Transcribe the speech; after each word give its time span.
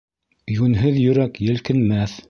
Йүнһеҙ 0.53 0.97
йөрәк 1.03 1.41
елкенмәҫ. 1.53 2.19